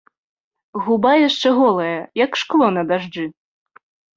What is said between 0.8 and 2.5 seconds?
Губа яшчэ голая, як